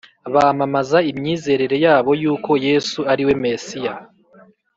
[0.33, 3.93] bamamaza imyizerere yabo y uko Yesu ari we Mesiya